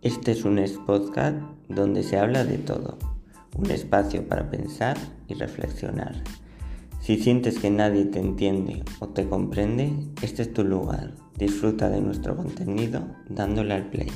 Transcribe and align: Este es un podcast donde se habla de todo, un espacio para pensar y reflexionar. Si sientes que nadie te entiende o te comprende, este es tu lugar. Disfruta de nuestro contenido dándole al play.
Este 0.00 0.30
es 0.30 0.44
un 0.44 0.64
podcast 0.86 1.38
donde 1.68 2.04
se 2.04 2.18
habla 2.18 2.44
de 2.44 2.56
todo, 2.56 2.98
un 3.56 3.68
espacio 3.68 4.28
para 4.28 4.48
pensar 4.48 4.96
y 5.26 5.34
reflexionar. 5.34 6.22
Si 7.00 7.18
sientes 7.18 7.58
que 7.58 7.68
nadie 7.68 8.04
te 8.04 8.20
entiende 8.20 8.84
o 9.00 9.08
te 9.08 9.28
comprende, 9.28 9.92
este 10.22 10.42
es 10.42 10.52
tu 10.52 10.62
lugar. 10.62 11.14
Disfruta 11.36 11.90
de 11.90 12.00
nuestro 12.00 12.36
contenido 12.36 13.08
dándole 13.28 13.74
al 13.74 13.90
play. 13.90 14.06